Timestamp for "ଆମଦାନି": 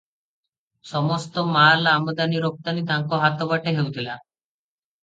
1.99-2.43